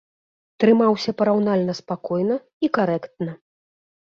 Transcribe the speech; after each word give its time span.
Трымаўся 0.61 1.13
параўнальна 1.19 1.75
спакойна 1.81 2.39
і 2.67 2.71
карэктна. 2.79 3.31